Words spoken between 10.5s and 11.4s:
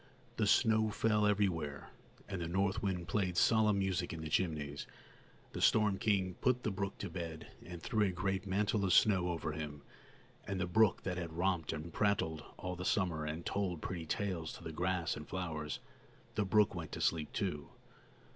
the brook that had